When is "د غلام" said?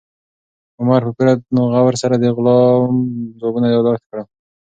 2.17-2.93